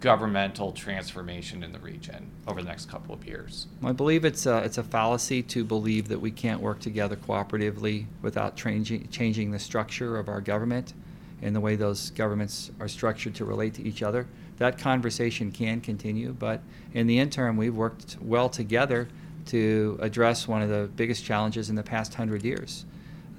[0.02, 3.68] governmental transformation in the region over the next couple of years?
[3.84, 8.06] I believe it's a, it's a fallacy to believe that we can't work together cooperatively
[8.22, 10.94] without changing, changing the structure of our government
[11.42, 14.28] and the way those governments are structured to relate to each other.
[14.58, 16.62] That conversation can continue, but
[16.94, 19.08] in the interim, we've worked well together
[19.48, 22.86] to address one of the biggest challenges in the past hundred years.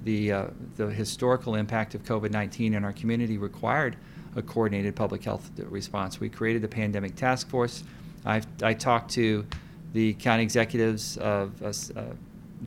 [0.03, 3.97] The, uh, the historical impact of COVID 19 in our community required
[4.35, 6.19] a coordinated public health response.
[6.19, 7.83] We created the pandemic task force.
[8.23, 9.45] I've, I talked to
[9.93, 12.13] the county executives of uh, uh,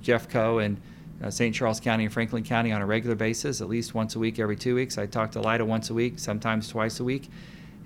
[0.00, 0.80] Jeffco and
[1.22, 1.54] uh, St.
[1.54, 4.56] Charles County and Franklin County on a regular basis, at least once a week, every
[4.56, 4.98] two weeks.
[4.98, 7.28] I talk to Lyda once a week, sometimes twice a week.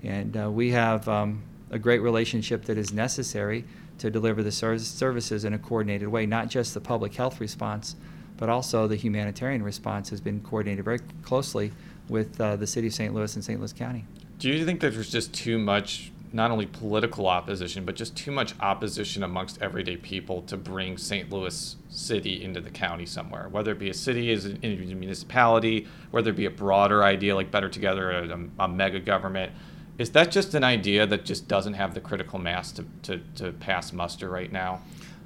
[0.03, 3.65] And uh, we have um, a great relationship that is necessary
[3.97, 7.95] to deliver the services in a coordinated way, not just the public health response,
[8.37, 11.71] but also the humanitarian response has been coordinated very closely
[12.09, 13.13] with uh, the city of St.
[13.13, 13.59] Louis and St.
[13.59, 14.05] Louis County.
[14.37, 18.31] Do you think that there's just too much, not only political opposition, but just too
[18.31, 21.31] much opposition amongst everyday people to bring St.
[21.31, 23.47] Louis City into the county somewhere?
[23.49, 27.49] Whether it be a city as a, municipality, whether it be a broader idea like
[27.49, 29.53] Better Together, a, a mega government.
[29.97, 33.53] Is that just an idea that just doesn't have the critical mass to, to, to
[33.53, 34.81] pass muster right now?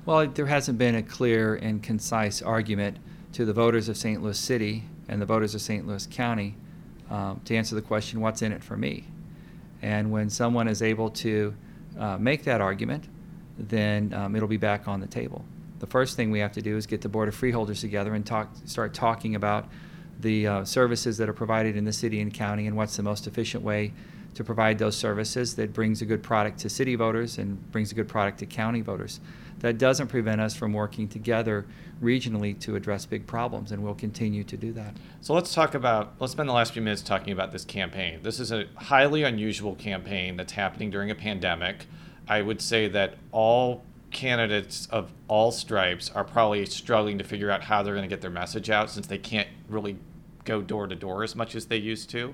[0.06, 2.98] Well, there hasn't been a clear and concise argument
[3.34, 4.24] to the voters of St.
[4.24, 5.86] Louis City and the voters of St.
[5.86, 6.56] Louis County
[7.10, 9.06] um, to answer the question, what's in it for me?
[9.82, 11.54] And when someone is able to
[11.98, 13.06] uh, make that argument,
[13.58, 15.44] then um, it'll be back on the table.
[15.80, 18.26] The first thing we have to do is get the Board of Freeholders together and
[18.26, 19.68] talk, start talking about
[20.20, 23.28] the uh, services that are provided in the city and county and what's the most
[23.28, 23.94] efficient way
[24.36, 27.96] to provide those services that brings a good product to city voters and brings a
[27.96, 29.20] good product to county voters.
[29.60, 31.65] That doesn't prevent us from working together
[32.02, 34.95] regionally to address big problems, and we'll continue to do that.
[35.22, 38.19] So let's talk about, let's spend the last few minutes talking about this campaign.
[38.24, 41.88] This is a highly unusual campaign that's happening during a pandemic.
[42.28, 47.63] I would say that all candidates of all stripes are probably struggling to figure out
[47.63, 49.98] how they're going to get their message out since they can't really
[50.45, 52.34] go door to door as much as they used to.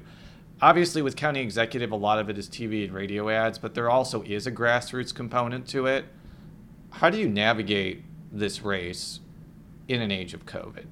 [0.62, 3.90] Obviously, with county executive, a lot of it is TV and radio ads, but there
[3.90, 6.06] also is a grassroots component to it.
[7.00, 9.20] How do you navigate this race
[9.90, 10.86] in an age of COVID?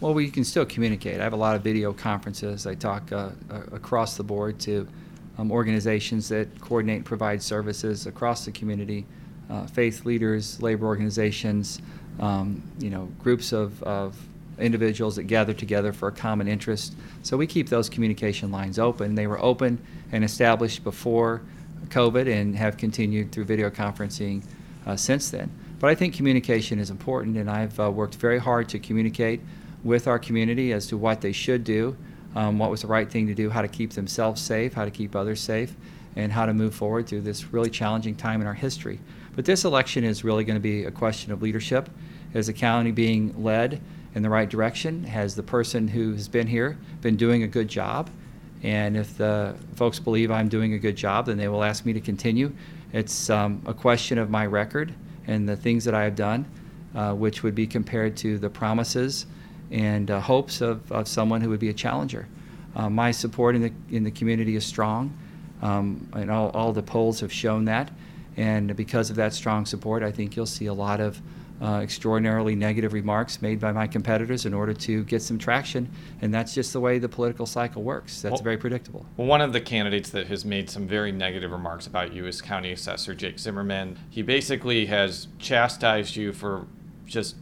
[0.00, 1.20] Well, we can still communicate.
[1.20, 2.66] I have a lot of video conferences.
[2.66, 4.88] I talk uh, uh, across the board to
[5.36, 9.04] um, organizations that coordinate and provide services across the community,
[9.50, 11.82] uh, faith leaders, labor organizations,
[12.18, 14.16] um, you know, groups of, of
[14.58, 16.94] individuals that gather together for a common interest.
[17.22, 19.14] So we keep those communication lines open.
[19.14, 21.42] They were open and established before
[21.88, 24.42] COVID and have continued through video conferencing
[24.96, 25.50] since then.
[25.78, 29.40] But I think communication is important, and I've uh, worked very hard to communicate
[29.82, 31.96] with our community as to what they should do,
[32.34, 34.90] um, what was the right thing to do, how to keep themselves safe, how to
[34.90, 35.76] keep others safe,
[36.16, 38.98] and how to move forward through this really challenging time in our history.
[39.36, 41.90] But this election is really going to be a question of leadership.
[42.32, 43.80] Is the county being led
[44.14, 45.04] in the right direction?
[45.04, 48.10] Has the person who has been here been doing a good job?
[48.62, 51.92] And if the folks believe I'm doing a good job, then they will ask me
[51.92, 52.52] to continue.
[52.94, 54.94] It's um, a question of my record
[55.26, 56.46] and the things that I have done,
[56.94, 59.26] uh, which would be compared to the promises
[59.72, 62.28] and uh, hopes of, of someone who would be a challenger.
[62.76, 65.12] Uh, my support in the, in the community is strong,
[65.60, 67.90] um, and all, all the polls have shown that.
[68.36, 71.20] And because of that strong support, I think you'll see a lot of
[71.64, 75.90] uh, extraordinarily negative remarks made by my competitors in order to get some traction.
[76.20, 78.20] And that's just the way the political cycle works.
[78.20, 79.06] That's Well- very predictable.
[79.16, 82.42] Well, one of the candidates that has made some very negative remarks about you is
[82.42, 83.96] County Assessor Jake Zimmerman.
[84.10, 86.66] He basically has chastised you for
[87.06, 87.36] just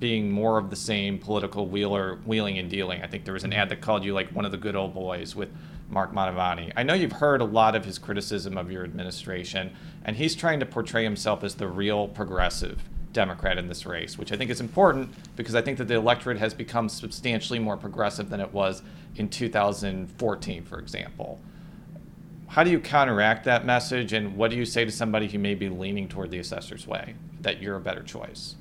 [0.00, 3.02] being more of the same political wheeler, wheeling and dealing.
[3.02, 4.94] I think there was an ad that called you like one of the good old
[4.94, 5.50] boys with
[5.88, 6.72] Mark Mantovani.
[6.76, 9.72] I know you've heard a lot of his criticism of your administration,
[10.04, 12.80] and he's trying to portray himself as the real progressive
[13.12, 16.38] Democrat in this race, which I think is important because I think that the electorate
[16.38, 18.82] has become substantially more progressive than it was
[19.16, 21.40] in 2014, for example.
[22.48, 25.54] How do you counteract that message, and what do you say to somebody who may
[25.54, 28.56] be leaning toward the assessor's way that you're a better choice?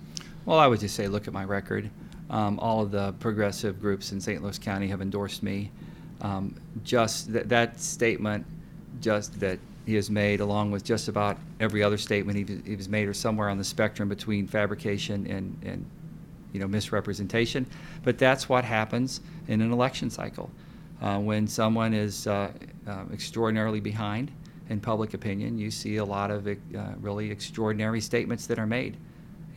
[0.46, 1.90] Well, I would just say, look at my record.
[2.30, 4.44] Um, all of the progressive groups in St.
[4.44, 5.72] Louis County have endorsed me.
[6.22, 8.46] Um, just th- that statement,
[9.02, 9.60] just that
[9.90, 13.50] he has made, along with just about every other statement he, has made, are somewhere
[13.50, 15.86] on the spectrum between fabrication and, and
[16.54, 17.66] you know misrepresentation.
[18.04, 20.50] But that's what happens in an election cycle.
[21.02, 22.52] Uh, when someone is uh,
[22.88, 24.32] uh, extraordinarily behind
[24.70, 26.54] in public opinion, you see a lot of uh,
[27.02, 28.98] really extraordinary statements that are made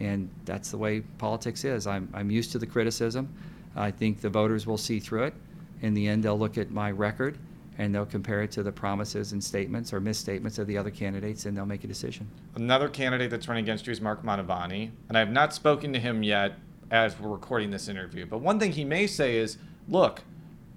[0.01, 1.87] and that's the way politics is.
[1.87, 3.33] I'm, I'm used to the criticism.
[3.77, 5.35] I think the voters will see through it.
[5.81, 7.39] In the end, they'll look at my record
[7.79, 11.47] and they'll compare it to the promises and statements or misstatements of the other candidates
[11.47, 12.29] and they'll make a decision.
[12.55, 15.99] Another candidate that's running against you is Mark Mantovani, and I have not spoken to
[15.99, 16.55] him yet
[16.91, 18.27] as we're recording this interview.
[18.27, 19.57] But one thing he may say is,
[19.89, 20.23] look,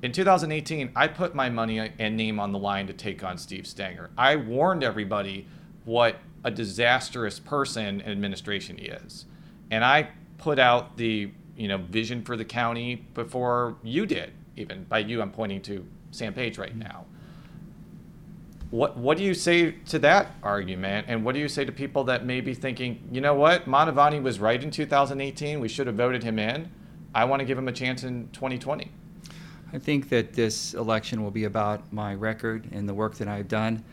[0.01, 3.65] in 2018, I put my money and name on the line to take on Steve
[3.65, 4.09] Stenger.
[4.17, 5.47] I warned everybody
[5.83, 9.25] what a disastrous person and administration he is.
[9.71, 14.33] And I put out the you know vision for the county before you did.
[14.55, 15.85] Even by you, I'm pointing to
[16.15, 17.05] Sam Page right now.
[18.71, 21.05] What what do you say to that argument?
[21.07, 24.21] And what do you say to people that may be thinking, you know what, Mantovani
[24.21, 25.59] was right in 2018.
[25.59, 26.69] We should have voted him in.
[27.13, 28.91] I want to give him a chance in 2020.
[29.71, 33.47] I think that this election will be about my record and the work that I've
[33.47, 33.83] done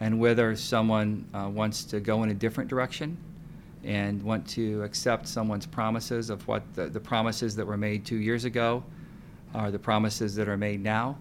[0.00, 3.16] and whether someone uh, wants to go in a different direction
[3.84, 8.16] and want to accept someone's promises of what the, the promises that were made two
[8.16, 8.82] years ago
[9.54, 11.16] are the promises that are made now,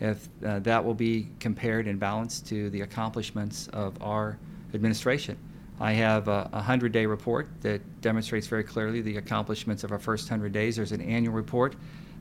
[0.00, 4.38] if uh, that will be compared and balanced to the accomplishments of our
[4.74, 5.38] administration.
[5.80, 10.30] I have a 100 day report that demonstrates very clearly the accomplishments of our first
[10.30, 10.76] 100 days.
[10.76, 11.74] There's an annual report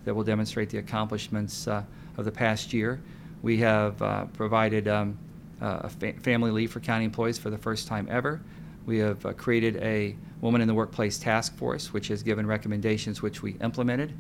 [0.06, 1.84] that will demonstrate the accomplishments uh,
[2.18, 3.02] of the past year.
[3.42, 5.18] We have uh, provided um,
[5.62, 8.42] uh, fa- family leave for county employees for the first time ever.
[8.86, 13.22] We have uh, created a Woman in the Workplace Task Force, which has given recommendations
[13.22, 14.14] which we implemented.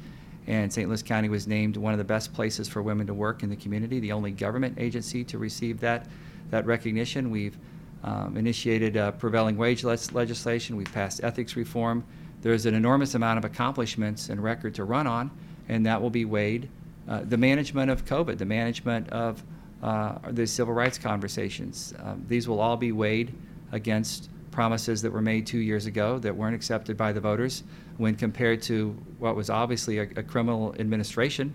[0.47, 0.87] And St.
[0.87, 3.55] Louis County was named one of the best places for women to work in the
[3.55, 6.07] community, the only government agency to receive that,
[6.49, 7.31] that recognition.
[7.31, 7.57] We've
[8.03, 12.03] um, initiated uh, prevailing wage legislation, we've passed ethics reform.
[12.41, 15.31] There's an enormous amount of accomplishments and record to run on,
[15.69, 16.69] and that will be weighed.
[17.07, 19.41] Uh, the management of COVID, the management of
[19.81, 21.93] uh, the civil rights conversations.
[21.99, 23.33] Um, these will all be weighed
[23.71, 27.63] against promises that were made two years ago that weren't accepted by the voters
[27.97, 31.53] when compared to what was obviously a, a criminal administration.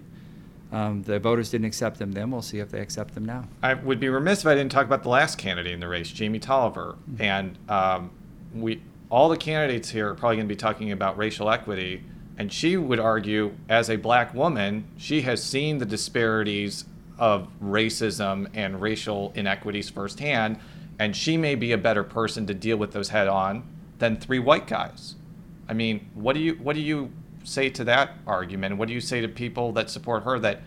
[0.70, 2.30] Um, the voters didn't accept them then.
[2.30, 3.44] We'll see if they accept them now.
[3.62, 6.10] I would be remiss if I didn't talk about the last candidate in the race,
[6.10, 6.96] Jamie Tolliver.
[7.10, 7.22] Mm-hmm.
[7.22, 8.10] And um,
[8.54, 12.04] we, all the candidates here are probably going to be talking about racial equity.
[12.36, 16.84] And she would argue, as a black woman, she has seen the disparities
[17.18, 20.58] of racism and racial inequities firsthand,
[20.98, 23.64] and she may be a better person to deal with those head on
[23.98, 25.16] than three white guys.
[25.68, 27.12] I mean, what do you what do you
[27.44, 28.76] say to that argument?
[28.76, 30.60] What do you say to people that support her that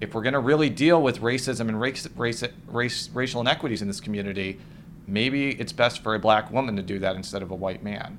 [0.00, 3.88] if we're going to really deal with racism and race, race, race, racial inequities in
[3.88, 4.58] this community,
[5.06, 8.18] maybe it's best for a black woman to do that instead of a white man?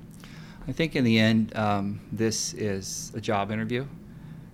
[0.66, 3.86] I think in the end, um, this is a job interview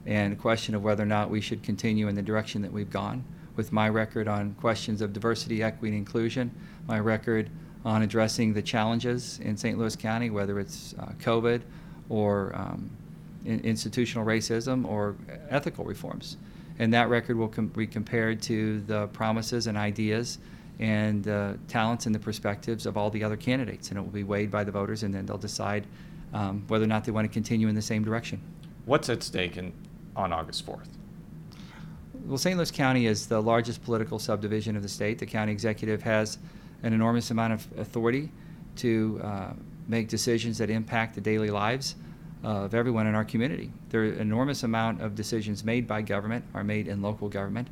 [0.06, 2.90] and a question of whether or not we should continue in the direction that we've
[2.90, 3.24] gone
[3.54, 6.50] with my record on questions of diversity, equity, and inclusion,
[6.88, 7.50] my record
[7.84, 9.78] on addressing the challenges in St.
[9.78, 11.62] Louis County, whether it's uh, COVID
[12.08, 12.90] or um,
[13.44, 15.16] in institutional racism or
[15.48, 16.36] ethical reforms.
[16.78, 20.38] And that record will com- be compared to the promises and ideas
[20.78, 23.90] and uh, talents and the perspectives of all the other candidates.
[23.90, 25.86] And it will be weighed by the voters, and then they'll decide
[26.32, 28.40] um, whether or not they want to continue in the same direction.
[28.86, 29.72] What's at stake in,
[30.16, 30.88] on August 4th?
[32.24, 32.56] Well, St.
[32.56, 35.18] Louis County is the largest political subdivision of the state.
[35.18, 36.38] The county executive has
[36.82, 38.30] an enormous amount of authority
[38.76, 39.52] to uh,
[39.88, 41.96] make decisions that impact the daily lives
[42.42, 43.70] of everyone in our community.
[43.90, 47.68] There are enormous amount of decisions made by government are made in local government,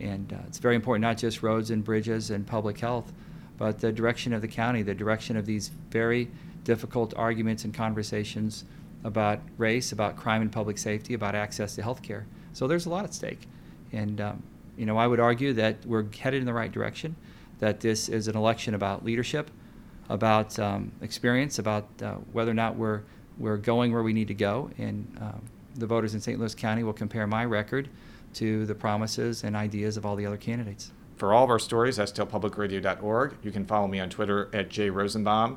[0.00, 3.12] and uh, it's very important not just roads and bridges and public health,
[3.58, 6.30] but the direction of the county, the direction of these very
[6.64, 8.64] difficult arguments and conversations
[9.04, 12.26] about race, about crime and public safety, about access to health care.
[12.52, 13.46] So there's a lot at stake.
[13.92, 14.42] And, um,
[14.76, 17.16] you know, I would argue that we're headed in the right direction,
[17.58, 19.50] that this is an election about leadership,
[20.08, 23.02] about um, experience, about uh, whether or not we're,
[23.38, 24.70] we're going where we need to go.
[24.78, 25.42] And um,
[25.74, 26.38] the voters in St.
[26.38, 27.88] Louis County will compare my record
[28.34, 30.92] to the promises and ideas of all the other candidates.
[31.16, 33.36] For all of our stories, stlpublicradio.org.
[33.42, 35.56] You can follow me on Twitter at jrosenbaum.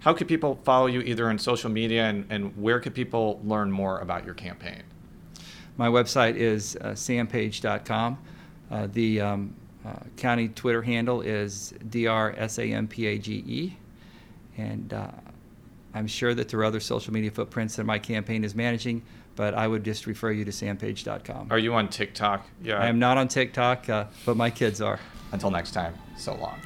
[0.00, 3.70] How could people follow you either on social media and, and where could people learn
[3.70, 4.82] more about your campaign?
[5.76, 8.18] My website is uh, sampage.com.
[8.70, 9.54] Uh, the um,
[9.88, 13.72] uh, county Twitter handle is drsampage.
[14.56, 15.10] And uh,
[15.94, 19.02] I'm sure that there are other social media footprints that my campaign is managing,
[19.36, 21.48] but I would just refer you to sampage.com.
[21.50, 22.46] Are you on TikTok?
[22.62, 22.78] Yeah.
[22.78, 24.98] I am not on TikTok, uh, but my kids are.
[25.30, 26.58] Until next time, so long.